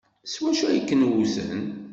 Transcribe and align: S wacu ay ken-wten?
S 0.31 0.35
wacu 0.41 0.63
ay 0.67 0.81
ken-wten? 0.89 1.63